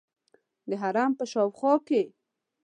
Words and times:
د 0.69 0.71
حرم 0.81 1.11
په 1.19 1.25
شاوخوا 1.31 1.73
کې. 1.87 2.03